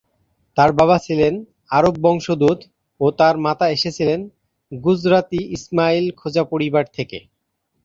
[0.57, 1.33] তার বাবা ছিলেন
[1.71, 2.59] আরব বংশোদ্ভূত
[3.01, 4.19] ও তার মাতা এসেছিলেন
[4.71, 7.17] গুজরাতি ইসমাইল খোজা পরিবার থেকে।